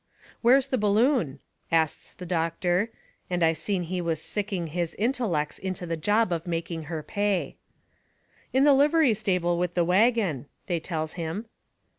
[0.41, 1.41] "Where's the balloon?"
[1.71, 2.89] asts the doctor.
[3.29, 7.55] And I seen he was sicking his intellects onto the job of making her pay.
[8.51, 11.45] "In the livery stable with the wagon," they tells him.